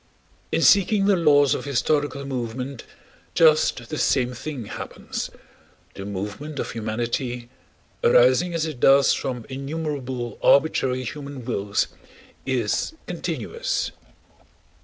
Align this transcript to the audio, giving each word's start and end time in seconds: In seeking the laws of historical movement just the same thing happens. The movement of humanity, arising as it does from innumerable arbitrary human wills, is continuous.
In 0.51 0.63
seeking 0.63 1.05
the 1.05 1.15
laws 1.15 1.53
of 1.53 1.65
historical 1.65 2.25
movement 2.25 2.85
just 3.35 3.87
the 3.89 3.99
same 3.99 4.33
thing 4.33 4.65
happens. 4.65 5.29
The 5.93 6.05
movement 6.07 6.57
of 6.57 6.71
humanity, 6.71 7.51
arising 8.03 8.55
as 8.55 8.65
it 8.65 8.79
does 8.79 9.13
from 9.13 9.45
innumerable 9.47 10.39
arbitrary 10.41 11.03
human 11.03 11.45
wills, 11.45 11.87
is 12.47 12.93
continuous. 13.05 13.91